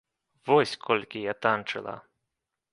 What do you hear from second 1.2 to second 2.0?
я танчыла!